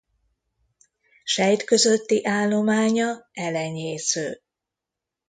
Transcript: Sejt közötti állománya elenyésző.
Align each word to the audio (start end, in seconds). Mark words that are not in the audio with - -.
Sejt 1.23 1.63
közötti 1.63 2.25
állománya 2.25 3.29
elenyésző. 3.31 4.41